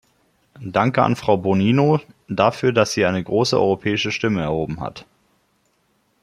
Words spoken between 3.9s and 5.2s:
Stimme erhoben hat.